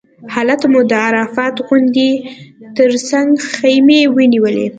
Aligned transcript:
هلته 0.33 0.65
مو 0.71 0.81
د 0.89 0.93
عرفات 1.07 1.55
غونډۍ 1.67 2.11
تر 2.77 2.91
څنګ 3.09 3.29
خیمې 3.53 4.01
ونیولې. 4.15 4.67